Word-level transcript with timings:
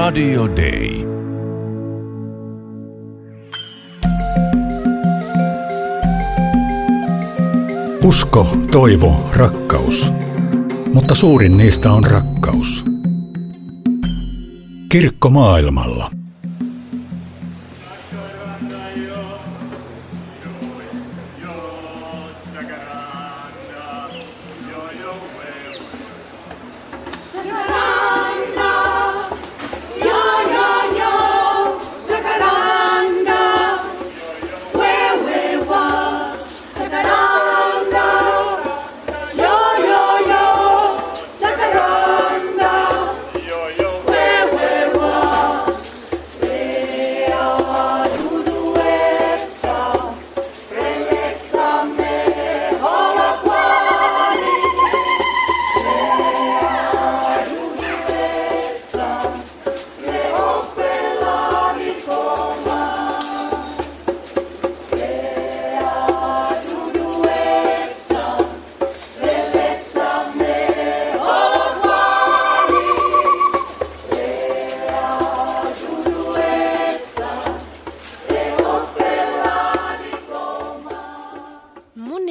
Radio 0.00 0.48
Day. 0.56 1.06
Usko, 8.04 8.56
toivo, 8.70 9.30
rakkaus. 9.36 10.12
Mutta 10.94 11.14
suurin 11.14 11.56
niistä 11.56 11.92
on 11.92 12.04
rakkaus. 12.04 12.84
Kirkko 14.88 15.30
maailmalla. 15.30 16.10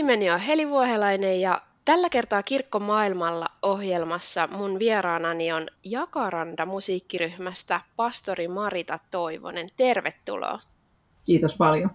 Nimeni 0.09 0.31
on 0.31 0.39
Heli 0.39 0.69
Vuohelainen 0.69 1.41
ja 1.41 1.61
tällä 1.85 2.09
kertaa 2.09 2.43
Kirkko 2.43 2.79
maailmalla 2.79 3.45
ohjelmassa 3.61 4.47
mun 4.47 4.79
vieraanani 4.79 5.51
on 5.51 5.67
Jakaranda 5.83 6.65
musiikkiryhmästä 6.65 7.81
pastori 7.95 8.47
Marita 8.47 8.99
Toivonen. 9.11 9.67
Tervetuloa. 9.77 10.59
Kiitos 11.25 11.55
paljon. 11.55 11.89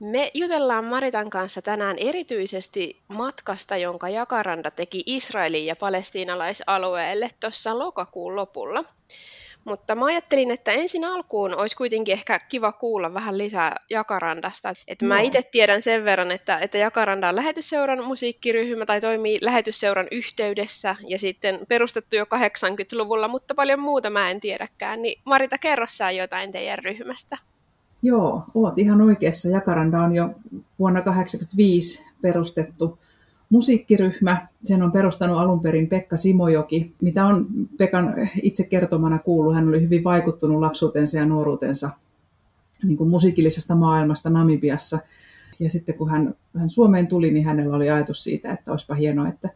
Me 0.00 0.30
jutellaan 0.34 0.84
Maritan 0.84 1.30
kanssa 1.30 1.62
tänään 1.62 1.96
erityisesti 1.98 3.00
matkasta, 3.08 3.76
jonka 3.76 4.08
Jakaranda 4.08 4.70
teki 4.70 5.02
Israelin 5.06 5.66
ja 5.66 5.76
palestiinalaisalueelle 5.76 7.30
tuossa 7.40 7.78
lokakuun 7.78 8.36
lopulla. 8.36 8.84
Mutta 9.64 9.94
mä 9.94 10.04
ajattelin, 10.04 10.50
että 10.50 10.72
ensin 10.72 11.04
alkuun 11.04 11.54
olisi 11.54 11.76
kuitenkin 11.76 12.12
ehkä 12.12 12.38
kiva 12.48 12.72
kuulla 12.72 13.14
vähän 13.14 13.38
lisää 13.38 13.76
Jakarandasta. 13.90 14.74
Että 14.88 15.06
mä 15.06 15.20
itse 15.20 15.42
tiedän 15.52 15.82
sen 15.82 16.04
verran, 16.04 16.32
että, 16.32 16.58
että 16.58 16.78
Jakaranda 16.78 17.28
on 17.28 17.36
lähetysseuran 17.36 18.04
musiikkiryhmä 18.04 18.86
tai 18.86 19.00
toimii 19.00 19.38
lähetysseuran 19.42 20.06
yhteydessä 20.10 20.96
ja 21.08 21.18
sitten 21.18 21.60
perustettu 21.68 22.16
jo 22.16 22.24
80-luvulla, 22.24 23.28
mutta 23.28 23.54
paljon 23.54 23.80
muuta 23.80 24.10
mä 24.10 24.30
en 24.30 24.40
tiedäkään. 24.40 25.02
Niin 25.02 25.20
Marita, 25.24 25.58
kerro 25.58 25.86
sä 25.88 26.10
jotain 26.10 26.52
teidän 26.52 26.78
ryhmästä. 26.84 27.38
Joo, 28.02 28.42
oot 28.54 28.78
ihan 28.78 29.00
oikeassa. 29.00 29.48
Jakaranda 29.48 30.00
on 30.00 30.14
jo 30.14 30.30
vuonna 30.78 31.02
1985 31.02 32.04
perustettu 32.22 32.98
musiikkiryhmä. 33.50 34.46
Sen 34.64 34.82
on 34.82 34.92
perustanut 34.92 35.38
alun 35.38 35.60
perin 35.60 35.88
Pekka 35.88 36.16
Simojoki, 36.16 36.92
mitä 37.02 37.26
on 37.26 37.46
Pekan 37.78 38.14
itse 38.42 38.64
kertomana 38.64 39.18
kuullut. 39.18 39.54
Hän 39.54 39.68
oli 39.68 39.80
hyvin 39.80 40.04
vaikuttunut 40.04 40.60
lapsuutensa 40.60 41.16
ja 41.16 41.26
nuoruutensa 41.26 41.90
niin 42.82 42.96
kuin 42.96 43.10
musiikillisesta 43.10 43.74
maailmasta 43.74 44.30
Namibiassa. 44.30 44.98
Ja 45.60 45.70
sitten 45.70 45.94
kun 45.94 46.10
hän, 46.10 46.34
hän 46.58 46.70
Suomeen 46.70 47.06
tuli, 47.06 47.30
niin 47.30 47.44
hänellä 47.44 47.76
oli 47.76 47.90
ajatus 47.90 48.24
siitä, 48.24 48.52
että 48.52 48.70
olisipa 48.70 48.94
hienoa, 48.94 49.28
että, 49.28 49.48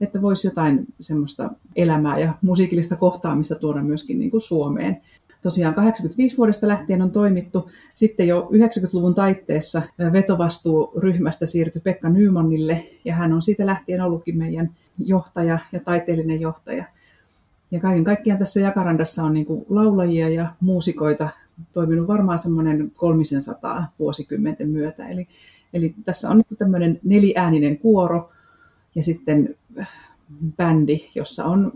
että 0.00 0.22
voisi 0.22 0.46
jotain 0.46 0.86
semmoista 1.00 1.50
elämää 1.76 2.18
ja 2.18 2.34
musiikillista 2.42 2.96
kohtaamista 2.96 3.54
tuoda 3.54 3.82
myöskin 3.82 4.18
niin 4.18 4.30
kuin 4.30 4.40
Suomeen. 4.40 5.00
Tosiaan 5.44 5.74
85 5.74 6.36
vuodesta 6.36 6.68
lähtien 6.68 7.02
on 7.02 7.10
toimittu. 7.10 7.70
Sitten 7.94 8.28
jo 8.28 8.48
90-luvun 8.52 9.14
taitteessa 9.14 9.82
vetovastuu 10.12 10.92
ryhmästä 10.96 11.46
siirtyi 11.46 11.80
Pekka 11.80 12.08
Nymannille 12.08 12.86
ja 13.04 13.14
hän 13.14 13.32
on 13.32 13.42
siitä 13.42 13.66
lähtien 13.66 14.00
ollutkin 14.00 14.38
meidän 14.38 14.70
johtaja 14.98 15.58
ja 15.72 15.80
taiteellinen 15.80 16.40
johtaja. 16.40 16.84
Ja 17.70 17.80
kaiken 17.80 18.04
kaikkiaan 18.04 18.38
tässä 18.38 18.60
Jakarandassa 18.60 19.24
on 19.24 19.32
niin 19.32 19.46
laulajia 19.68 20.28
ja 20.28 20.54
muusikoita 20.60 21.28
toiminut 21.72 22.08
varmaan 22.08 22.38
semmoinen 22.38 22.92
300 22.96 23.86
vuosikymmenten 23.98 24.68
myötä. 24.68 25.08
Eli, 25.08 25.28
eli 25.72 25.94
tässä 26.04 26.30
on 26.30 26.36
niin 26.36 26.58
tämmöinen 26.58 27.00
neliääninen 27.02 27.78
kuoro 27.78 28.30
ja 28.94 29.02
sitten 29.02 29.56
bändi, 30.56 31.10
jossa 31.14 31.44
on 31.44 31.72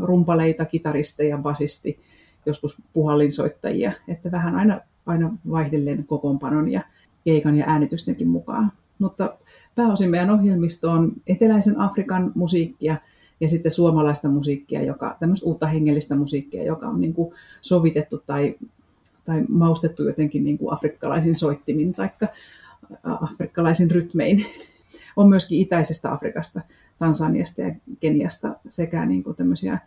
rumpaleita, 0.00 0.64
kitaristeja, 0.64 1.38
basisti, 1.38 2.00
joskus 2.46 2.76
puhallinsoittajia, 2.92 3.92
että 4.08 4.30
vähän 4.30 4.54
aina, 4.56 4.80
aina 5.06 5.36
vaihdellen 5.50 6.06
kokoonpanon 6.06 6.70
ja 6.72 6.82
keikan 7.24 7.56
ja 7.56 7.64
äänitystenkin 7.68 8.28
mukaan. 8.28 8.72
Mutta 8.98 9.36
pääosin 9.74 10.10
meidän 10.10 10.30
ohjelmisto 10.30 10.90
on 10.90 11.12
eteläisen 11.26 11.80
Afrikan 11.80 12.32
musiikkia 12.34 12.96
ja 13.40 13.48
sitten 13.48 13.72
suomalaista 13.72 14.28
musiikkia, 14.28 14.82
joka, 14.82 15.16
tämmöistä 15.20 15.46
uutta 15.46 15.66
hengellistä 15.66 16.16
musiikkia, 16.16 16.62
joka 16.62 16.88
on 16.88 17.00
niin 17.00 17.14
kuin 17.14 17.34
sovitettu 17.60 18.18
tai, 18.18 18.54
tai 19.24 19.44
maustettu 19.48 20.02
jotenkin 20.02 20.44
niin 20.44 20.58
kuin 20.58 20.72
afrikkalaisin 20.72 21.36
soittimin 21.36 21.94
tai 21.94 22.10
afrikkalaisin 23.02 23.90
rytmein. 23.90 24.46
On 25.16 25.28
myöskin 25.28 25.60
itäisestä 25.60 26.12
Afrikasta, 26.12 26.60
Tansaniasta 26.98 27.60
ja 27.60 27.74
Keniasta 28.00 28.56
sekä 28.68 29.06
niin 29.06 29.24
kuin 29.24 29.36
tämmöisiä 29.36 29.78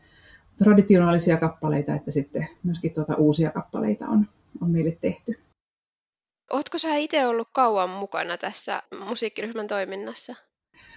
traditionaalisia 0.57 1.38
kappaleita, 1.38 1.94
että 1.94 2.12
sitten 2.12 2.47
myöskin 2.63 2.94
tuota 2.94 3.16
uusia 3.16 3.51
kappaleita 3.51 4.07
on, 4.07 4.28
on 4.62 4.72
meille 4.72 4.97
tehty. 5.01 5.35
Ootko 6.51 6.78
sä 6.78 6.95
itse 6.95 7.28
ollut 7.28 7.47
kauan 7.53 7.89
mukana 7.89 8.38
tässä 8.38 8.84
musiikkiryhmän 9.07 9.67
toiminnassa? 9.67 10.35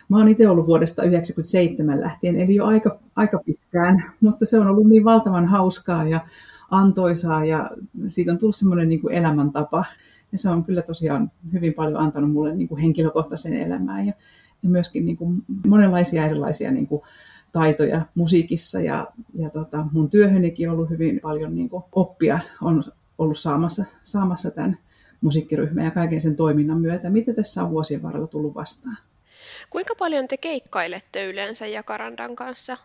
Mä 0.09 0.19
oon 0.19 0.29
itse 0.29 0.49
ollut 0.49 0.67
vuodesta 0.67 0.97
1997 0.97 2.01
lähtien, 2.01 2.37
eli 2.37 2.55
jo 2.55 2.65
aika, 2.65 2.99
aika 3.17 3.41
pitkään, 3.47 4.13
mutta 4.21 4.47
se 4.47 4.59
on 4.59 4.67
ollut 4.67 4.89
niin 4.89 5.05
valtavan 5.05 5.47
hauskaa 5.47 6.09
ja 6.09 6.21
antoisaa 6.71 7.45
ja 7.45 7.71
siitä 8.09 8.33
on 8.33 8.39
tullut 8.39 8.57
semmoinen 8.57 8.89
niin 8.89 9.01
kuin 9.01 9.15
elämäntapa. 9.15 9.85
Ja 10.33 10.39
se 10.39 10.49
on 10.49 10.65
kyllä 10.65 10.83
tosiaan 10.83 11.31
hyvin 11.53 11.75
paljon 11.75 12.01
antanut 12.01 12.33
mulle 12.33 12.55
niin 12.55 12.69
kuin 12.69 12.81
henkilökohtaisen 12.81 13.53
elämään 13.53 14.07
ja, 14.07 14.13
ja 14.63 14.69
myöskin 14.69 15.07
niin 15.07 15.17
kuin 15.17 15.43
monenlaisia 15.67 16.25
erilaisia 16.25 16.71
niin 16.71 16.87
kuin 16.87 17.03
taitoja 17.55 18.03
musiikissa 18.15 18.81
ja, 18.81 19.07
ja 19.35 19.51
tota, 19.51 19.87
mun 19.93 20.11
työhönikin 20.11 20.69
on 20.69 20.75
ollut 20.75 20.91
hyvin 20.91 21.21
paljon 21.21 21.55
niin 21.55 21.69
kuin 21.69 21.85
oppia 21.93 22.39
on 22.63 22.83
ollut 23.19 23.39
saamassa, 23.39 23.85
saamassa 24.03 24.51
tämän 24.51 24.79
musiikkiryhmän 25.21 25.85
ja 25.85 25.91
kaiken 25.91 26.21
sen 26.21 26.37
toiminnan 26.37 26.81
myötä. 26.81 27.11
Mitä 27.11 27.33
tässä 27.33 27.63
on 27.63 27.71
vuosien 27.71 28.03
varrella 28.03 28.27
tullut 28.27 28.55
vastaan? 28.55 28.99
Kuinka 29.71 29.95
paljon 29.99 30.29
te 30.29 30.37
keikkailette 30.37 31.27
yleensä 31.27 31.67
Jakarandan 31.67 32.37
kanssa? 32.37 32.77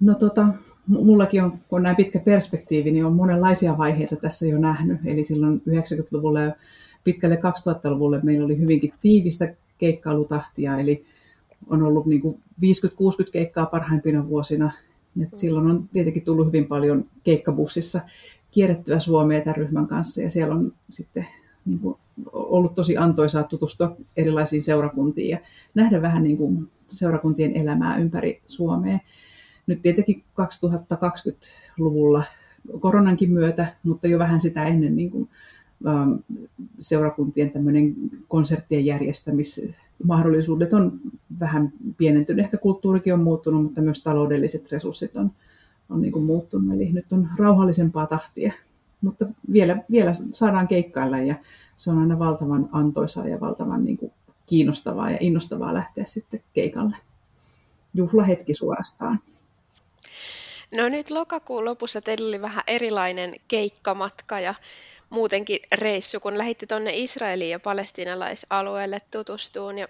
No 0.00 0.14
tota, 0.14 0.46
mullakin 0.86 1.42
on, 1.42 1.50
kun 1.50 1.76
on 1.76 1.82
näin 1.82 1.96
pitkä 1.96 2.20
perspektiivi, 2.20 2.90
niin 2.90 3.04
on 3.04 3.12
monenlaisia 3.12 3.78
vaiheita 3.78 4.16
tässä 4.16 4.46
jo 4.46 4.58
nähnyt. 4.58 5.00
Eli 5.04 5.24
silloin 5.24 5.62
90-luvulla 5.68 6.40
ja 6.40 6.52
pitkälle 7.04 7.36
2000-luvulle 7.36 8.20
meillä 8.22 8.44
oli 8.44 8.58
hyvinkin 8.58 8.92
tiivistä 9.00 9.54
keikkailutahtia, 9.78 10.78
eli 10.78 11.06
on 11.66 11.82
ollut 11.82 12.06
niin 12.06 12.20
kuin 12.20 12.42
50-60 12.60 13.30
keikkaa 13.32 13.66
parhaimpina 13.66 14.28
vuosina. 14.28 14.72
Ja 15.16 15.26
silloin 15.36 15.66
on 15.66 15.88
tietenkin 15.92 16.22
tullut 16.22 16.46
hyvin 16.46 16.66
paljon 16.66 17.04
keikkabussissa 17.24 18.00
kierrettyä 18.50 19.00
Suomea 19.00 19.40
tämän 19.40 19.56
ryhmän 19.56 19.86
kanssa 19.86 20.20
ja 20.20 20.30
siellä 20.30 20.54
on 20.54 20.72
sitten 20.90 21.26
niin 21.64 21.78
kuin 21.78 21.96
ollut 22.32 22.74
tosi 22.74 22.96
antoisaa 22.96 23.42
tutustua 23.42 23.96
erilaisiin 24.16 24.62
seurakuntiin 24.62 25.28
ja 25.28 25.38
nähdä 25.74 26.02
vähän 26.02 26.22
niin 26.22 26.36
kuin 26.36 26.68
seurakuntien 26.88 27.56
elämää 27.56 27.96
ympäri 27.96 28.42
Suomea. 28.46 28.98
Nyt 29.66 29.82
tietenkin 29.82 30.24
2020-luvulla 30.40 32.24
koronankin 32.80 33.30
myötä, 33.32 33.76
mutta 33.82 34.06
jo 34.06 34.18
vähän 34.18 34.40
sitä 34.40 34.64
ennen 34.64 34.96
niin 34.96 35.10
kuin, 35.10 35.28
seurakuntien 36.78 37.50
tämmöinen 37.50 37.94
konserttien 38.28 38.86
järjestämismahdollisuudet 38.86 40.72
on 40.72 41.00
vähän 41.40 41.72
pienentynyt. 41.96 42.44
Ehkä 42.44 42.56
kulttuurikin 42.56 43.14
on 43.14 43.20
muuttunut, 43.20 43.62
mutta 43.62 43.80
myös 43.80 44.02
taloudelliset 44.02 44.72
resurssit 44.72 45.16
on, 45.16 45.30
on 45.90 46.00
niin 46.00 46.12
kuin 46.12 46.24
muuttunut. 46.24 46.74
Eli 46.74 46.92
nyt 46.92 47.12
on 47.12 47.28
rauhallisempaa 47.38 48.06
tahtia. 48.06 48.52
Mutta 49.00 49.26
vielä, 49.52 49.76
vielä 49.90 50.12
saadaan 50.32 50.68
keikkailla 50.68 51.18
ja 51.18 51.34
se 51.76 51.90
on 51.90 51.98
aina 51.98 52.18
valtavan 52.18 52.68
antoisaa 52.72 53.28
ja 53.28 53.40
valtavan 53.40 53.84
niin 53.84 53.96
kuin 53.96 54.12
kiinnostavaa 54.46 55.10
ja 55.10 55.18
innostavaa 55.20 55.74
lähteä 55.74 56.04
sitten 56.04 56.40
keikalle. 56.52 56.96
Juhlahetki 57.94 58.54
suorastaan. 58.54 59.18
No 60.72 60.88
nyt 60.88 61.10
lokakuun 61.10 61.64
lopussa 61.64 62.00
teillä 62.00 62.28
oli 62.28 62.40
vähän 62.40 62.64
erilainen 62.66 63.34
keikkamatka 63.48 64.40
ja 64.40 64.54
muutenkin 65.14 65.60
reissu, 65.72 66.20
kun 66.20 66.38
lähditte 66.38 66.66
tuonne 66.66 66.90
Israeliin 66.94 67.50
ja 67.50 67.60
palestinalaisalueelle 67.60 68.98
tutustuun. 69.10 69.78
Ja 69.78 69.88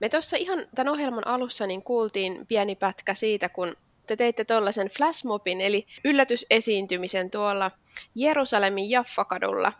me 0.00 0.08
tuossa 0.08 0.36
ihan 0.36 0.66
tämän 0.74 0.92
ohjelman 0.92 1.26
alussa 1.26 1.66
niin 1.66 1.82
kuultiin 1.82 2.46
pieni 2.46 2.74
pätkä 2.74 3.14
siitä, 3.14 3.48
kun 3.48 3.76
te 4.06 4.16
teitte 4.16 4.44
tuollaisen 4.44 4.88
flashmobin, 4.88 5.60
eli 5.60 5.86
yllätysesiintymisen 6.04 7.30
tuolla 7.30 7.70
Jerusalemin 8.14 8.90
Jaffakadulla 8.90 9.72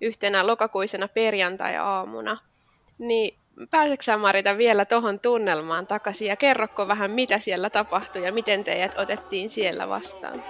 yhtenä 0.00 0.46
lokakuisena 0.46 1.08
perjantai-aamuna. 1.08 2.38
Niin 2.98 3.38
pääseksä 3.70 4.16
Marita 4.16 4.58
vielä 4.58 4.84
tuohon 4.84 5.20
tunnelmaan 5.20 5.86
takaisin 5.86 6.28
ja 6.28 6.36
kerrokko 6.36 6.88
vähän, 6.88 7.10
mitä 7.10 7.38
siellä 7.38 7.70
tapahtui 7.70 8.24
ja 8.24 8.32
miten 8.32 8.64
teidät 8.64 8.98
otettiin 8.98 9.50
siellä 9.50 9.88
vastaan? 9.88 10.44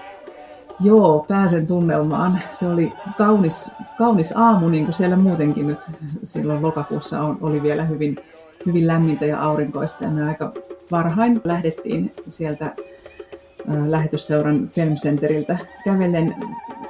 Joo, 0.81 1.25
pääsen 1.29 1.67
tunnelmaan. 1.67 2.41
Se 2.50 2.67
oli 2.67 2.93
kaunis, 3.19 3.71
kaunis 3.99 4.32
aamu, 4.37 4.69
niin 4.69 4.85
kuin 4.85 4.94
siellä 4.94 5.17
muutenkin 5.17 5.67
nyt 5.67 5.79
silloin 6.25 6.62
lokakuussa 6.62 7.21
on, 7.21 7.38
oli 7.41 7.62
vielä 7.62 7.85
hyvin, 7.85 8.17
hyvin 8.67 8.87
lämmintä 8.87 9.25
ja 9.25 9.43
aurinkoista. 9.43 10.05
Ja 10.05 10.11
me 10.11 10.29
aika 10.29 10.53
varhain 10.91 11.41
lähdettiin 11.44 12.12
sieltä 12.29 12.75
lähetysseuran 13.87 14.69
Film 14.69 14.94
Centeriltä 14.94 15.59
kävellen 15.85 16.35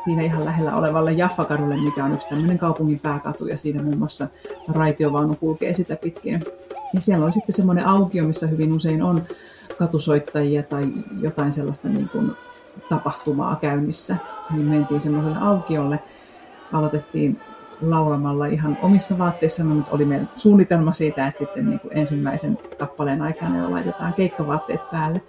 siinä 0.05 0.23
ihan 0.23 0.45
lähellä 0.45 0.77
olevalle 0.77 1.13
Jaffakadulle, 1.13 1.77
mikä 1.77 2.05
on 2.05 2.15
yksi 2.15 2.29
tämmöinen 2.29 2.59
kaupungin 2.59 2.99
pääkatu 3.01 3.47
ja 3.47 3.57
siinä 3.57 3.83
muun 3.83 3.99
muassa 3.99 4.29
raitiovaunu 4.69 5.35
kulkee 5.35 5.73
sitä 5.73 5.97
pitkin. 5.97 6.45
Ja 6.95 7.01
siellä 7.01 7.25
on 7.25 7.33
sitten 7.33 7.55
semmoinen 7.55 7.87
aukio, 7.87 8.25
missä 8.25 8.47
hyvin 8.47 8.73
usein 8.73 9.03
on 9.03 9.23
katusoittajia 9.81 10.63
tai 10.63 10.89
jotain 11.21 11.53
sellaista 11.53 11.89
niin 11.89 12.09
kuin 12.09 12.33
tapahtumaa 12.89 13.57
käynnissä. 13.57 14.17
Niin 14.51 14.67
mentiin 14.67 15.01
semmoiselle 15.01 15.39
aukiolle, 15.41 16.03
aloitettiin 16.73 17.41
laulamalla 17.83 18.47
ihan 18.47 18.79
omissa 18.83 19.19
vaatteissa, 19.19 19.65
mutta 19.65 19.91
oli 19.91 20.05
meillä 20.05 20.27
suunnitelma 20.35 20.93
siitä, 20.93 21.27
että 21.27 21.39
sitten 21.39 21.67
niin 21.67 21.81
kuin 21.81 21.99
ensimmäisen 21.99 22.59
kappaleen 22.79 23.23
aikana 23.23 23.59
jo 23.59 23.71
laitetaan 23.71 24.15
keikkavaatteet 24.15 24.91
päälle 24.91 25.23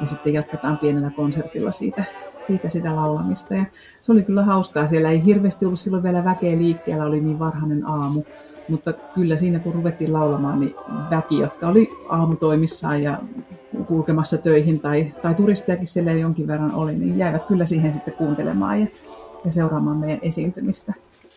ja 0.00 0.06
sitten 0.06 0.32
jatketaan 0.32 0.78
pienellä 0.78 1.10
konsertilla 1.10 1.70
siitä, 1.70 2.04
siitä 2.38 2.68
sitä 2.68 2.96
laulamista. 2.96 3.54
Ja 3.54 3.64
se 4.00 4.12
oli 4.12 4.22
kyllä 4.22 4.44
hauskaa. 4.44 4.86
Siellä 4.86 5.10
ei 5.10 5.24
hirveästi 5.24 5.66
ollut 5.66 5.80
silloin 5.80 6.02
vielä 6.02 6.24
väkeä 6.24 6.58
liikkeellä, 6.58 7.04
oli 7.04 7.20
niin 7.20 7.38
varhainen 7.38 7.86
aamu. 7.86 8.22
Mutta 8.68 8.92
kyllä 8.92 9.36
siinä 9.36 9.58
kun 9.58 9.74
ruvettiin 9.74 10.12
laulamaan, 10.12 10.60
niin 10.60 10.74
väki, 11.10 11.38
jotka 11.38 11.68
oli 11.68 11.90
aamutoimissaan 12.08 13.02
ja 13.02 13.18
kulkemassa 13.90 14.38
töihin 14.38 14.80
tai, 14.80 15.14
tai 15.22 15.34
turistejakin 15.34 15.86
siellä 15.86 16.12
jonkin 16.12 16.46
verran 16.46 16.74
oli, 16.74 16.94
niin 16.94 17.18
jäivät 17.18 17.46
kyllä 17.46 17.64
siihen 17.64 17.92
sitten 17.92 18.14
kuuntelemaan 18.14 18.80
ja, 18.80 18.86
ja 19.44 19.50
seuraamaan 19.50 19.96
meidän 19.96 20.18
esiintymistä 20.22 20.92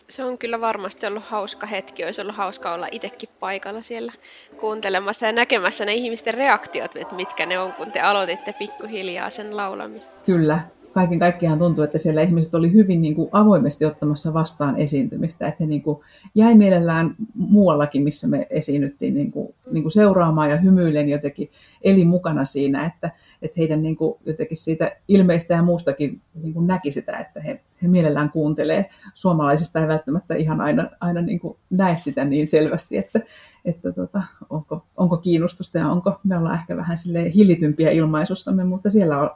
se 0.09 0.23
on 0.23 0.37
kyllä 0.37 0.61
varmasti 0.61 1.05
ollut 1.05 1.23
hauska 1.23 1.67
hetki. 1.67 2.05
Olisi 2.05 2.21
ollut 2.21 2.35
hauska 2.35 2.73
olla 2.73 2.87
itsekin 2.91 3.29
paikalla 3.39 3.81
siellä 3.81 4.13
kuuntelemassa 4.59 5.25
ja 5.25 5.31
näkemässä 5.31 5.85
ne 5.85 5.93
ihmisten 5.93 6.33
reaktiot, 6.33 6.95
että 6.95 7.15
mitkä 7.15 7.45
ne 7.45 7.59
on, 7.59 7.73
kun 7.73 7.91
te 7.91 7.99
aloititte 7.99 8.55
pikkuhiljaa 8.59 9.29
sen 9.29 9.57
laulamisen. 9.57 10.13
Kyllä, 10.25 10.59
kaiken 10.93 11.19
kaikkiaan 11.19 11.59
tuntuu, 11.59 11.83
että 11.83 11.97
siellä 11.97 12.21
ihmiset 12.21 12.55
oli 12.55 12.73
hyvin 12.73 13.01
niin 13.01 13.15
kuin 13.15 13.29
avoimesti 13.31 13.85
ottamassa 13.85 14.33
vastaan 14.33 14.77
esiintymistä, 14.77 15.47
että 15.47 15.63
he 15.63 15.67
niin 15.67 15.81
kuin 15.81 15.99
jäi 16.35 16.55
mielellään 16.55 17.15
muuallakin, 17.35 18.03
missä 18.03 18.27
me 18.27 18.47
esiinnyttiin 18.49 19.13
niin 19.13 19.31
kuin, 19.31 19.52
niin 19.73 19.83
kuin 19.83 19.91
seuraamaan 19.91 20.49
ja 20.49 20.57
hymyillen 20.57 21.09
jotenkin 21.09 21.51
eli 21.81 22.05
mukana 22.05 22.45
siinä, 22.45 22.85
että, 22.85 23.11
että 23.41 23.55
heidän 23.57 23.81
niin 23.81 23.95
kuin 23.95 24.19
jotenkin 24.25 24.57
siitä 24.57 24.91
ilmeistä 25.07 25.53
ja 25.53 25.63
muustakin 25.63 26.21
niin 26.33 26.53
kuin 26.53 26.67
näki 26.67 26.91
sitä, 26.91 27.17
että 27.17 27.41
he, 27.41 27.61
he 27.83 27.87
mielellään 27.87 28.31
kuuntelee. 28.31 28.89
Suomalaisista 29.13 29.79
ei 29.79 29.87
välttämättä 29.87 30.35
ihan 30.35 30.61
aina, 30.61 30.89
aina 30.99 31.21
niin 31.21 31.39
kuin 31.39 31.57
näe 31.69 31.97
sitä 31.97 32.25
niin 32.25 32.47
selvästi, 32.47 32.97
että, 32.97 33.19
että 33.65 33.91
tota, 33.91 34.23
onko, 34.49 34.85
onko 34.97 35.17
kiinnostusta 35.17 35.77
ja 35.77 35.89
onko, 35.89 36.19
me 36.23 36.37
ollaan 36.37 36.55
ehkä 36.55 36.77
vähän 36.77 36.97
hillitympiä 37.35 37.91
ilmaisussamme, 37.91 38.63
mutta 38.63 38.89
siellä 38.89 39.21
on 39.21 39.29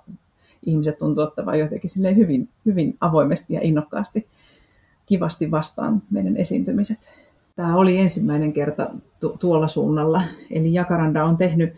ihmiset 0.66 0.98
tuntuu 0.98 1.24
ottavan 1.24 1.60
jotenkin 1.60 1.90
hyvin, 2.16 2.50
hyvin 2.66 2.98
avoimesti 3.02 3.54
ja 3.54 3.60
innokkaasti 3.64 4.28
kivasti 5.06 5.52
vastaan 5.52 6.02
meidän 6.12 6.38
esiintymiset. 6.38 7.27
Tämä 7.58 7.76
oli 7.76 7.98
ensimmäinen 7.98 8.54
kerta 8.54 8.90
tu- 9.20 9.38
tuolla 9.40 9.68
suunnalla, 9.68 10.22
eli 10.52 10.74
Jakaranda 10.74 11.26
on 11.26 11.38
tehnyt 11.38 11.74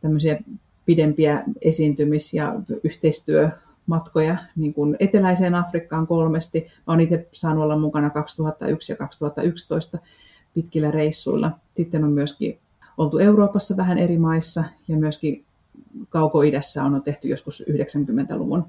tämmöisiä 0.00 0.38
pidempiä 0.86 1.44
esiintymis- 1.62 2.34
ja 2.34 2.54
yhteistyömatkoja 2.84 4.36
niin 4.56 4.74
kuin 4.74 4.96
eteläiseen 5.00 5.54
Afrikkaan 5.54 6.06
kolmesti. 6.06 6.60
Mä 6.60 6.94
olen 6.94 7.00
itse 7.00 7.28
saanut 7.32 7.64
olla 7.64 7.78
mukana 7.78 8.10
2001 8.10 8.92
ja 8.92 8.96
2011 8.96 9.98
pitkillä 10.54 10.90
reissuilla. 10.90 11.50
Sitten 11.74 12.04
on 12.04 12.12
myöskin 12.12 12.58
oltu 12.98 13.18
Euroopassa 13.18 13.76
vähän 13.76 13.98
eri 13.98 14.18
maissa 14.18 14.64
ja 14.88 14.96
myöskin 14.96 15.44
Kauko-idässä 16.08 16.84
on 16.84 17.02
tehty 17.02 17.28
joskus 17.28 17.64
90-luvun 17.70 18.64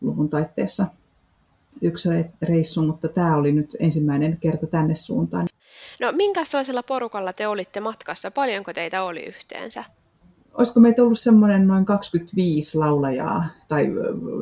luvun 0.00 0.28
taitteessa 0.28 0.86
yksi 1.82 2.08
reissu, 2.42 2.82
mutta 2.82 3.08
tämä 3.08 3.36
oli 3.36 3.52
nyt 3.52 3.76
ensimmäinen 3.78 4.38
kerta 4.40 4.66
tänne 4.66 4.94
suuntaan. 4.94 5.46
No 6.00 6.12
minkälaisella 6.12 6.82
porukalla 6.82 7.32
te 7.32 7.48
olitte 7.48 7.80
matkassa? 7.80 8.30
Paljonko 8.30 8.72
teitä 8.72 9.02
oli 9.02 9.20
yhteensä? 9.20 9.84
Olisiko 10.54 10.80
meitä 10.80 11.02
ollut 11.02 11.18
semmoinen 11.18 11.66
noin 11.66 11.84
25 11.84 12.78
laulajaa 12.78 13.44
tai 13.68 13.86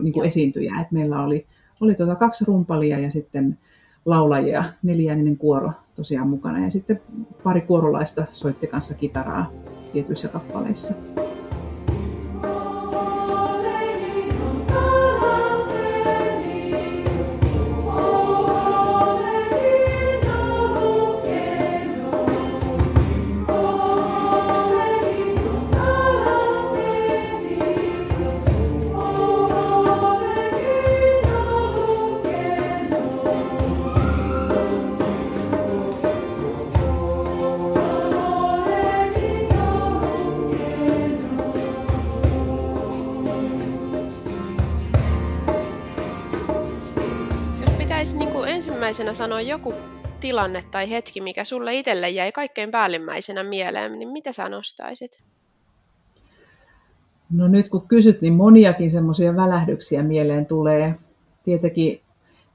niin 0.03 0.13
kuin 0.13 0.27
esiintyjää. 0.27 0.81
Et 0.81 0.93
meillä 0.93 1.23
oli, 1.23 1.47
oli 1.81 1.95
tuota 1.95 2.15
kaksi 2.15 2.45
rumpalia 2.45 2.99
ja 2.99 3.11
sitten 3.11 3.59
laulajia, 4.05 4.65
neljääninen 4.83 5.37
kuoro 5.37 5.73
tosiaan 5.95 6.29
mukana. 6.29 6.65
Ja 6.65 6.71
sitten 6.71 7.01
pari 7.43 7.61
kuorolaista 7.61 8.25
soitti 8.33 8.67
kanssa 8.67 8.95
kitaraa 8.95 9.51
tietyissä 9.93 10.29
kappaleissa. 10.29 10.95
Ensimmäisenä 48.47 49.15
sanoa 49.15 49.41
joku 49.41 49.75
tilanne 50.21 50.63
tai 50.71 50.91
hetki, 50.91 51.21
mikä 51.21 51.45
sulle 51.45 51.75
itselle 51.75 52.11
jäi 52.11 52.33
kaikkein 52.33 52.71
päällimmäisenä 52.71 53.43
mieleen, 53.43 53.99
niin 53.99 54.09
mitä 54.09 54.33
sä 54.33 54.49
nostaisit? 54.49 55.19
No 57.31 57.49
nyt 57.49 57.69
kun 57.69 57.89
kysyt, 57.89 58.21
niin 58.21 58.35
moniakin 58.35 58.91
semmoisia 58.91 59.37
välähdyksiä 59.37 60.03
mieleen 60.03 60.47
tulee. 60.47 60.95
Tietenkin 61.43 62.01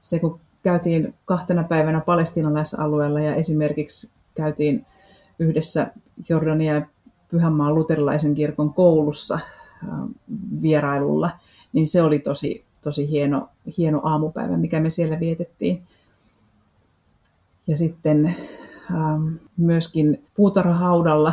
se, 0.00 0.18
kun 0.18 0.40
käytiin 0.62 1.14
kahtena 1.24 1.64
päivänä 1.64 2.00
palestinalaisalueella 2.00 3.20
ja 3.20 3.34
esimerkiksi 3.34 4.10
käytiin 4.34 4.86
yhdessä 5.38 5.86
Jordania 6.28 6.74
ja 6.74 6.82
Pyhänmaan 7.30 7.74
luterilaisen 7.74 8.34
kirkon 8.34 8.74
koulussa 8.74 9.38
vierailulla, 10.62 11.30
niin 11.72 11.86
se 11.86 12.02
oli 12.02 12.18
tosi, 12.18 12.64
tosi 12.80 13.10
hieno, 13.10 13.48
hieno 13.78 14.00
aamupäivä, 14.04 14.56
mikä 14.56 14.80
me 14.80 14.90
siellä 14.90 15.20
vietettiin. 15.20 15.82
Ja 17.66 17.76
sitten 17.76 18.34
ähm, 18.90 19.34
myöskin 19.56 20.24
puutarhahaudalla 20.34 21.32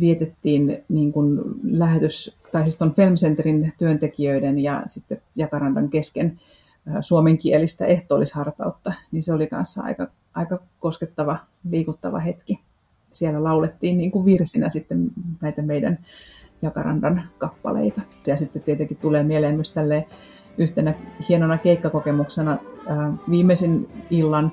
vietettiin 0.00 0.84
niin 0.88 1.12
kuin 1.12 1.40
lähetys, 1.62 2.36
tai 2.52 2.62
siis 2.62 2.76
tuon 2.76 2.94
Filmcenterin 2.94 3.72
työntekijöiden 3.78 4.58
ja 4.58 4.82
sitten 4.86 5.22
Jakarandan 5.36 5.88
kesken 5.88 6.40
äh, 6.88 6.96
suomenkielistä 7.00 7.86
ehtoollishartautta, 7.86 8.92
niin 9.12 9.22
se 9.22 9.32
oli 9.32 9.46
kanssa 9.46 9.82
aika, 9.82 10.08
aika 10.34 10.58
koskettava, 10.80 11.38
liikuttava 11.70 12.18
hetki. 12.18 12.60
Siellä 13.12 13.44
laulettiin 13.44 13.96
niin 13.96 14.10
kuin 14.10 14.24
virsinä 14.24 14.68
sitten 14.68 15.10
näitä 15.40 15.62
meidän, 15.62 15.98
Jakarandan 16.62 17.22
kappaleita. 17.38 18.00
Ja 18.26 18.36
sitten 18.36 18.62
tietenkin 18.62 18.96
tulee 18.96 19.22
mieleen 19.22 19.54
myös 19.54 19.70
tälle 19.70 20.06
yhtenä 20.58 20.94
hienona 21.28 21.58
keikkakokemuksena 21.58 22.56
viimeisin 23.30 23.88
illan 24.10 24.52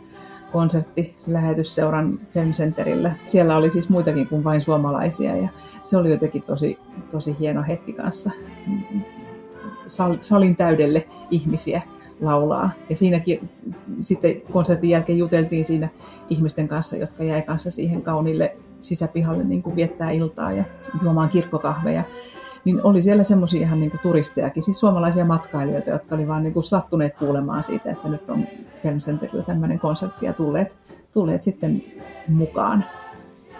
konsertti 0.51 1.15
lähetysseuran 1.27 2.19
Femcenterillä. 2.29 3.15
Siellä 3.25 3.57
oli 3.57 3.72
siis 3.72 3.89
muitakin 3.89 4.27
kuin 4.27 4.43
vain 4.43 4.62
suomalaisia 4.62 5.36
ja 5.36 5.50
se 5.83 5.98
oli 5.98 6.12
jotenkin 6.12 6.43
tosi, 6.43 6.79
tosi 7.12 7.36
hieno 7.39 7.63
hetki 7.67 7.93
kanssa. 7.93 8.31
Salin 10.22 10.55
täydelle 10.55 11.07
ihmisiä 11.31 11.81
laulaa. 12.22 12.72
Ja 12.89 12.95
siinäkin 12.95 13.50
sitten 14.00 14.41
konsertin 14.51 14.89
jälkeen 14.89 15.17
juteltiin 15.17 15.65
siinä 15.65 15.89
ihmisten 16.29 16.67
kanssa, 16.67 16.98
jotka 16.98 17.24
jäi 17.24 17.41
kanssa 17.41 17.72
siihen 17.72 18.01
kaunille 18.01 18.55
sisäpihalle 18.84 19.44
niin 19.44 19.63
kuin 19.63 19.75
viettää 19.75 20.12
iltaa 20.12 20.52
ja 20.52 20.63
juomaan 21.04 21.30
kirkkokahveja. 21.30 22.04
Niin 22.66 22.84
oli 22.84 23.02
siellä 23.02 23.24
semmoisia 23.24 23.62
ihan 23.62 23.80
niin 23.80 23.92
kuin 23.92 24.02
turistejakin, 24.02 24.63
siis 24.63 24.80
suomalaisia 24.80 25.25
matkailijoita, 25.25 25.90
jotka 25.90 26.16
oli 26.16 26.28
vaan 26.28 26.44
niin 26.44 26.54
kuin 26.54 26.63
sattuneet 26.63 27.13
kuulemaan 27.13 27.63
siitä, 27.63 27.92
että 27.92 28.08
nyt 28.08 28.30
on 28.30 28.48
Filmcenterillä 28.84 29.44
tämmöinen 29.44 29.80
konsertti 29.80 30.25
ja 30.25 30.34
tulleet, 30.34 30.75
tulleet 31.12 31.44
sitten 31.44 31.84
mukaan. 32.28 32.86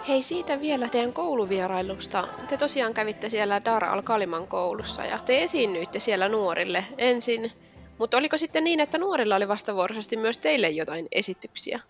Hei 0.08 0.22
siitä 0.22 0.60
vielä 0.60 0.88
teidän 0.88 1.12
kouluvierailusta. 1.12 2.28
Te 2.48 2.56
tosiaan 2.56 2.94
kävitte 2.94 3.30
siellä 3.30 3.64
Dar 3.64 3.84
al-Kaliman 3.84 4.46
koulussa 4.46 5.04
ja 5.04 5.18
te 5.18 5.42
esiinnyitte 5.42 6.00
siellä 6.00 6.28
nuorille 6.28 6.84
ensin 6.98 7.52
mutta 7.98 8.16
oliko 8.16 8.38
sitten 8.38 8.64
niin, 8.64 8.80
että 8.80 8.98
nuorilla 8.98 9.36
oli 9.36 9.48
vastavuoroisesti 9.48 10.16
myös 10.16 10.38
teille 10.38 10.70
jotain 10.70 11.08
esityksiä? 11.12 11.80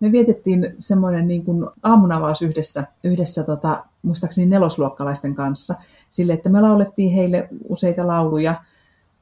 Me 0.00 0.12
vietettiin 0.12 0.74
semmoinen 0.78 1.28
niin 1.28 1.44
kuin 1.44 1.66
aamunavaus 1.82 2.42
yhdessä, 2.42 2.84
yhdessä 3.04 3.44
tota, 3.44 3.84
muistaakseni 4.02 4.46
nelosluokkalaisten 4.46 5.34
kanssa, 5.34 5.74
sille, 6.10 6.32
että 6.32 6.48
me 6.48 6.60
laulettiin 6.60 7.12
heille 7.12 7.48
useita 7.68 8.06
lauluja, 8.06 8.54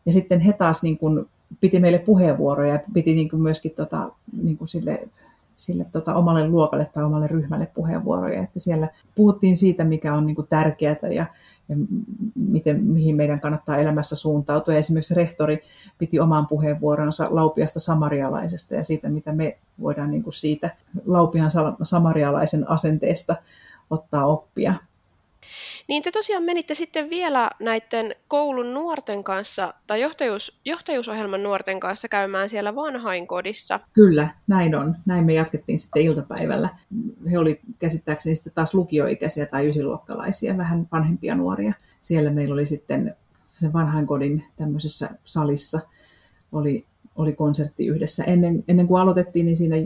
ja 0.07 0.13
sitten 0.13 0.41
he 0.41 0.53
taas 0.53 0.83
niin 0.83 0.99
kuin, 0.99 1.27
piti 1.61 1.81
meille 1.81 1.99
puheenvuoroja, 1.99 2.73
ja 2.73 2.81
piti 2.93 3.15
niin 3.15 3.29
kuin 3.29 3.43
myöskin 3.43 3.73
tota, 3.73 4.11
niin 4.43 4.59
kuin 4.59 4.69
sille 4.69 5.09
sille 5.57 5.87
tota, 5.93 6.15
omalle 6.15 6.49
luokalle 6.49 6.91
tai 6.95 7.05
omalle 7.05 7.27
ryhmälle 7.27 7.67
puheenvuoroja. 7.67 8.43
Että 8.43 8.61
siellä 8.61 8.89
puhuttiin 9.15 9.57
siitä, 9.57 9.85
mikä 9.85 10.15
on 10.15 10.27
niin 10.27 10.35
kuin 10.37 10.49
tärkeää 10.49 10.97
ja, 11.03 11.27
ja 11.69 11.77
miten, 12.35 12.85
mihin 12.85 13.17
meidän 13.17 13.41
kannattaa 13.41 13.77
elämässä 13.77 14.17
suuntautua. 14.17 14.75
Ja 14.75 14.81
esimerkiksi 14.81 15.15
rehtori 15.15 15.63
piti 15.99 16.21
oman 16.21 16.47
puheenvuoronsa 16.47 17.27
laupiasta 17.31 17.81
samarialaisesta 17.81 18.75
ja 18.75 18.85
siitä, 18.85 19.09
mitä 19.09 19.33
me 19.33 19.59
voidaan 19.81 20.11
niin 20.11 20.23
kuin 20.23 20.35
siitä 20.35 20.71
laupian 21.07 21.51
samarialaisen 21.83 22.71
asenteesta 22.71 23.37
ottaa 23.91 24.27
oppia. 24.27 24.75
Niin 25.89 26.03
te 26.03 26.11
tosiaan 26.11 26.43
menitte 26.43 26.75
sitten 26.75 27.11
vielä 27.11 27.51
näiden 27.61 28.15
koulun 28.29 28.75
nuorten 28.75 29.25
kanssa 29.25 29.75
tai 29.87 30.01
johtajuus, 30.01 30.61
johtajuusohjelman 30.65 31.43
nuorten 31.43 31.81
kanssa 31.81 32.09
käymään 32.09 32.49
siellä 32.49 32.75
vanhainkodissa. 32.75 33.81
Kyllä, 33.93 34.29
näin 34.47 34.75
on. 34.75 34.95
Näin 35.07 35.25
me 35.25 35.35
jatkettiin 35.35 35.79
sitten 35.79 36.03
iltapäivällä. 36.03 36.69
He 37.31 37.39
oli 37.39 37.61
käsittääkseni 37.79 38.35
sitten 38.35 38.53
taas 38.53 38.75
lukioikäisiä 38.75 39.47
tai 39.47 39.69
ysiluokkalaisia, 39.69 40.57
vähän 40.57 40.89
vanhempia 40.93 41.35
nuoria. 41.35 41.73
Siellä 42.01 42.31
meillä 42.31 42.53
oli 42.53 42.67
sitten 42.67 43.17
sen 43.53 43.73
vanhainkodin 43.73 44.45
tämmöisessä 44.57 45.11
salissa 45.25 45.81
oli, 46.53 46.85
oli 47.17 47.33
konsertti 47.33 47.87
yhdessä. 47.87 48.25
Ennen, 48.25 48.65
ennen 48.69 48.87
kuin 48.87 49.01
aloitettiin, 49.03 49.47
niin 49.47 49.57
siinä 49.57 49.77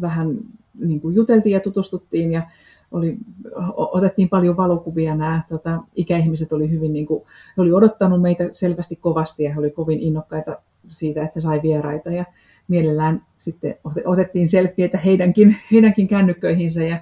vähän 0.00 0.38
niin 0.78 1.00
kuin 1.00 1.14
juteltiin 1.14 1.52
ja 1.52 1.60
tutustuttiin 1.60 2.32
ja 2.32 2.42
oli, 2.90 3.18
otettiin 3.76 4.28
paljon 4.28 4.56
valokuvia. 4.56 5.14
Nämä 5.14 5.42
tota, 5.48 5.82
ikäihmiset 5.94 6.52
oli 6.52 6.70
hyvin, 6.70 6.92
niin 6.92 7.06
kuin, 7.06 7.24
he 7.56 7.62
oli 7.62 7.72
odottanut 7.72 8.22
meitä 8.22 8.44
selvästi 8.50 8.96
kovasti 8.96 9.42
ja 9.42 9.54
he 9.54 9.60
oli 9.60 9.70
kovin 9.70 10.00
innokkaita 10.00 10.58
siitä, 10.86 11.22
että 11.22 11.40
sai 11.40 11.60
vieraita 11.62 12.10
ja 12.10 12.24
mielellään 12.68 13.26
sitten 13.38 13.74
otettiin 14.04 14.48
selfieitä 14.48 14.98
heidänkin, 14.98 15.56
heidänkin 15.72 16.08
kännykköihinsä 16.08 16.82
ja, 16.82 16.98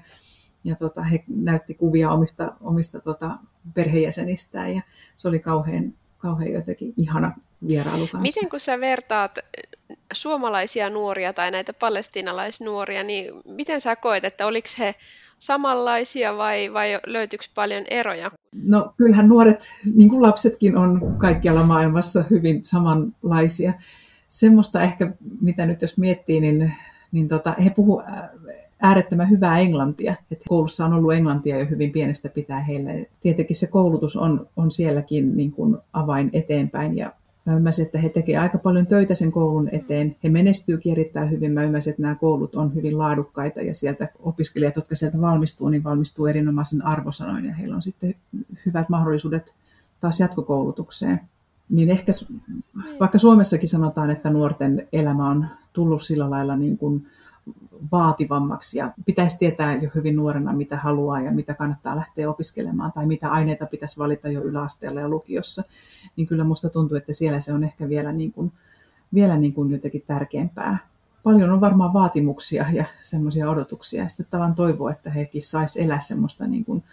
ja 0.65 0.77
tota, 0.77 1.03
he 1.03 1.25
näytti 1.29 1.75
kuvia 1.75 2.11
omista, 2.11 2.57
omista 2.61 3.01
tota, 3.01 3.39
perheenjäsenistään 3.75 4.75
ja 4.75 4.83
se 5.17 5.29
oli 5.29 5.39
kauhean, 5.39 5.95
kauhean 6.19 6.53
jotenkin 6.53 6.95
ihana 6.97 7.37
vierailu 7.69 7.99
kanssa. 7.99 8.19
Miten 8.19 8.49
kun 8.49 8.61
sä 8.61 8.81
vertaat 8.81 9.39
suomalaisia 10.13 10.91
nuoria 10.91 11.33
tai 11.33 11.51
näitä 11.51 11.73
palestiinalaisnuoria, 11.73 13.03
niin 13.03 13.33
miten 13.45 13.81
sä 13.81 13.97
koet, 13.97 14.25
että 14.25 14.47
oliko 14.47 14.69
he 14.79 14.95
samanlaisia 15.39 16.37
vai, 16.37 16.73
vai 16.73 17.01
löytyykö 17.07 17.45
paljon 17.55 17.85
eroja? 17.91 18.31
No 18.63 18.95
kyllähän 18.97 19.29
nuoret, 19.29 19.73
niin 19.95 20.09
kuin 20.09 20.23
lapsetkin, 20.23 20.77
on 20.77 21.17
kaikkialla 21.19 21.63
maailmassa 21.63 22.25
hyvin 22.31 22.65
samanlaisia. 22.65 23.73
Semmoista 24.29 24.83
ehkä, 24.83 25.13
mitä 25.41 25.67
nyt 25.67 25.83
jos 25.83 25.99
miettii, 25.99 26.41
niin, 26.41 26.73
niin 27.13 27.29
tota, 27.29 27.55
he 27.65 27.71
puhuvat 27.71 28.07
äärettömän 28.83 29.31
hyvää 29.31 29.59
englantia. 29.59 30.15
Että 30.31 30.45
koulussa 30.49 30.85
on 30.85 30.93
ollut 30.93 31.13
englantia 31.13 31.59
jo 31.59 31.67
hyvin 31.71 31.93
pienestä 31.93 32.29
pitää 32.29 32.61
heille. 32.61 33.11
Tietenkin 33.21 33.57
se 33.57 33.67
koulutus 33.67 34.17
on, 34.17 34.49
on 34.57 34.71
sielläkin 34.71 35.37
niin 35.37 35.53
kuin 35.53 35.77
avain 35.93 36.31
eteenpäin 36.33 36.97
ja 36.97 37.13
Mä 37.47 37.57
ymmärsin, 37.57 37.87
että 37.87 37.99
he 37.99 38.09
tekevät 38.09 38.43
aika 38.43 38.59
paljon 38.59 38.87
töitä 38.87 39.15
sen 39.15 39.33
koulun 39.33 39.69
eteen. 39.73 40.17
He 40.25 40.29
menestyykin 40.29 40.93
erittäin 40.93 41.31
hyvin. 41.31 41.53
Mä 41.53 41.63
ymmärsin, 41.63 41.91
että 41.91 42.03
nämä 42.03 42.15
koulut 42.15 42.55
on 42.55 42.75
hyvin 42.75 42.99
laadukkaita 42.99 43.61
ja 43.61 43.75
sieltä 43.75 44.09
opiskelijat, 44.19 44.77
jotka 44.77 44.95
sieltä 44.95 45.21
valmistuu, 45.21 45.69
niin 45.69 45.85
valmistuu 45.85 46.27
erinomaisen 46.27 46.87
arvosanoin 46.87 47.45
ja 47.45 47.55
heillä 47.55 47.77
on 47.77 47.83
sitten 47.83 48.15
hyvät 48.67 48.89
mahdollisuudet 48.89 49.55
taas 50.01 50.21
jatkokoulutukseen. 50.21 51.21
Niin 51.69 51.91
ehkä 51.91 52.13
vaikka 53.01 53.19
Suomessakin 53.19 53.69
sanotaan, 53.69 54.11
että 54.11 54.31
nuorten 54.31 54.89
elämä 54.93 55.31
on 55.31 55.47
tullut 55.73 56.03
sillä 56.03 56.31
lailla 56.31 56.57
niin 56.57 56.79
kuin 56.79 57.07
vaativammaksi 57.93 58.79
ja 58.79 58.93
pitäisi 59.05 59.39
tietää 59.39 59.75
jo 59.75 59.91
hyvin 59.95 60.17
nuorena, 60.17 60.53
mitä 60.53 60.77
haluaa 60.77 61.21
ja 61.21 61.33
mitä 61.33 61.55
kannattaa 61.55 61.97
lähteä 61.97 62.31
opiskelemaan 62.31 62.93
tai 62.93 63.07
mitä 63.07 63.31
aineita 63.31 63.67
pitäisi 63.67 63.99
valita 63.99 64.29
jo 64.29 64.43
yläasteella 64.43 65.01
ja 65.01 65.09
lukiossa, 65.09 65.65
niin 66.17 66.27
kyllä 66.27 66.45
musta 66.45 66.69
tuntuu, 66.69 66.97
että 66.97 67.13
siellä 67.13 67.41
se 67.41 67.53
on 67.53 67.65
ehkä 67.65 67.89
vielä, 67.89 68.13
niin 68.13 68.33
kuin, 68.33 68.53
vielä 69.15 69.37
niin 69.37 69.53
kuin 69.53 69.71
jotenkin 69.71 70.03
tärkeämpää. 70.07 70.79
Paljon 71.23 71.51
on 71.51 71.61
varmaan 71.61 71.93
vaatimuksia 71.93 72.67
ja 72.73 72.85
semmoisia 73.03 73.51
odotuksia 73.51 74.03
ja 74.03 74.09
sitten 74.09 74.27
tavan 74.31 74.55
toivoa, 74.55 74.91
että 74.91 75.11
hekin 75.11 75.43
sais 75.43 75.77
elää 75.77 76.01
semmoista 76.01 76.47
niin 76.47 76.65
kuin 76.65 76.85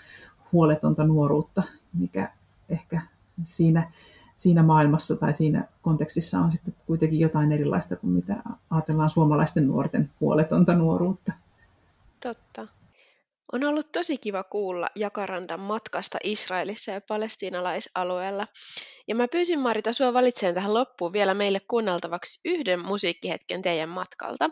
huoletonta 0.51 1.03
nuoruutta, 1.03 1.63
mikä 1.93 2.31
ehkä 2.69 3.01
siinä 3.43 3.91
siinä 4.35 4.63
maailmassa 4.63 5.15
tai 5.15 5.33
siinä 5.33 5.67
kontekstissa 5.81 6.39
on 6.39 6.51
sitten 6.51 6.75
kuitenkin 6.85 7.19
jotain 7.19 7.51
erilaista 7.51 7.95
kuin 7.95 8.13
mitä 8.13 8.35
ajatellaan 8.69 9.09
suomalaisten 9.09 9.67
nuorten 9.67 10.11
huoletonta 10.19 10.73
nuoruutta. 10.73 11.31
Totta. 12.19 12.67
On 13.53 13.63
ollut 13.63 13.91
tosi 13.91 14.17
kiva 14.17 14.43
kuulla 14.43 14.89
Jakarandan 14.95 15.59
matkasta 15.59 16.17
Israelissa 16.23 16.91
ja 16.91 17.01
palestiinalaisalueella. 17.01 18.47
Ja 19.07 19.15
mä 19.15 19.27
pyysin 19.27 19.59
Marita 19.59 19.93
sua 19.93 20.13
valitsemaan 20.13 20.55
tähän 20.55 20.73
loppuun 20.73 21.13
vielä 21.13 21.33
meille 21.33 21.59
kuunneltavaksi 21.67 22.39
yhden 22.45 22.85
musiikkihetken 22.85 23.61
teidän 23.61 23.89
matkalta. 23.89 24.49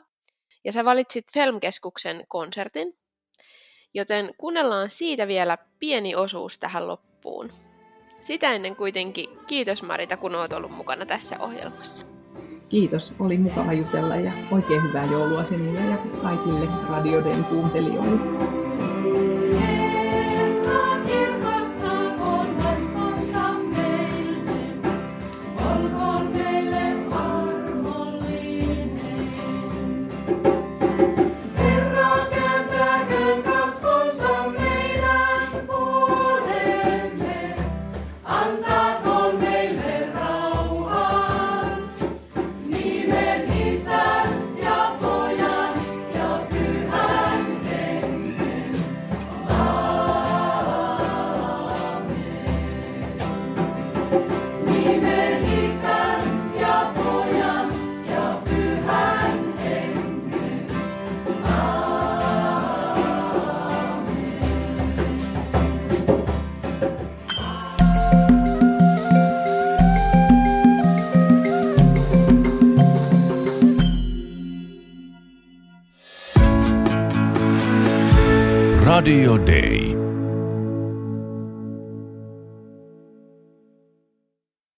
Ja 0.65 0.71
sä 0.71 0.85
valitsit 0.85 1.25
Filmkeskuksen 1.33 2.23
konsertin, 2.27 2.93
joten 3.93 4.33
kuunnellaan 4.37 4.89
siitä 4.89 5.27
vielä 5.27 5.57
pieni 5.79 6.15
osuus 6.15 6.59
tähän 6.59 6.87
loppuun. 6.87 7.51
Sitä 8.21 8.53
ennen 8.53 8.75
kuitenkin 8.75 9.29
kiitos 9.47 9.83
Marita, 9.83 10.17
kun 10.17 10.35
olet 10.35 10.53
ollut 10.53 10.71
mukana 10.71 11.05
tässä 11.05 11.35
ohjelmassa. 11.39 12.05
Kiitos, 12.69 13.13
oli 13.19 13.37
mukava 13.37 13.73
jutella 13.73 14.15
ja 14.15 14.31
oikein 14.51 14.83
hyvää 14.83 15.05
joulua 15.05 15.43
sinulle 15.43 15.79
ja 15.79 15.97
kaikille 16.21 16.67
radioiden 16.89 17.43
kuuntelijoille. 17.43 18.21
Radio 79.01 79.35
Day. 79.39 79.70